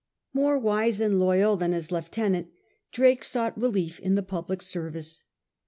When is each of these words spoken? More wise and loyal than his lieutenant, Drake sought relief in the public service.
More 0.33 0.57
wise 0.57 0.99
and 0.99 1.19
loyal 1.19 1.57
than 1.57 1.73
his 1.73 1.91
lieutenant, 1.91 2.47
Drake 2.91 3.23
sought 3.23 3.55
relief 3.55 3.99
in 3.99 4.15
the 4.15 4.23
public 4.23 4.63
service. 4.63 5.21